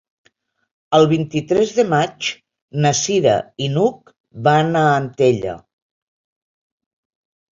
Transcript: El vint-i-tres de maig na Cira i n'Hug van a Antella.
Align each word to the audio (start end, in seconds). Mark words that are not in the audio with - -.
El 0.99 1.03
vint-i-tres 1.09 1.73
de 1.79 1.83
maig 1.89 2.29
na 2.85 2.93
Cira 3.01 3.35
i 3.65 3.69
n'Hug 3.75 4.11
van 4.49 4.77
a 4.81 4.85
Antella. 4.93 5.53